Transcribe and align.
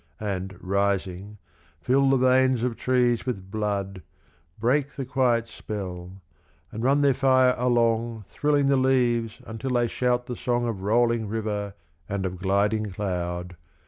And 0.19 0.55
rising, 0.59 1.37
fill 1.79 2.09
the 2.09 2.17
veins 2.17 2.63
of 2.63 2.75
trees 2.75 3.23
with 3.27 3.51
blood. 3.51 4.01
Break 4.59 4.93
the 4.95 5.05
quiet 5.05 5.45
spell, 5.47 6.19
and 6.71 6.83
run 6.83 7.01
their 7.03 7.13
fire 7.13 7.53
along 7.55 8.23
Thrilling 8.27 8.65
the 8.65 8.77
leaves 8.77 9.37
until 9.45 9.69
they 9.75 9.87
shout 9.87 10.25
the 10.25 10.35
song 10.35 10.67
Of 10.67 10.81
rolling 10.81 11.27
river 11.27 11.75
and 12.09 12.25
of 12.25 12.39
gliding 12.39 12.87
cloud. 12.89 13.55